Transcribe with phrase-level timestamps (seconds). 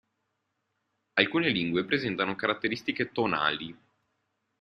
[1.19, 3.77] Alcune lingue presentano caratteristiche tonali.